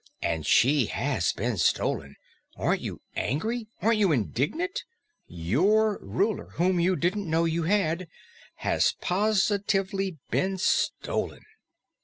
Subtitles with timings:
[0.23, 2.15] And she has been stolen.
[2.57, 3.67] Aren't you angry?
[3.83, 4.83] Aren't you indignant?
[5.27, 8.07] Your Ruler, whom you didn't know you had,
[8.55, 11.43] has positively been stolen!"